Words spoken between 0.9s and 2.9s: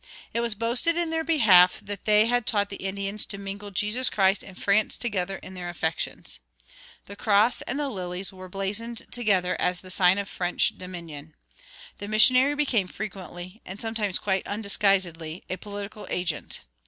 in their behalf that they had taught the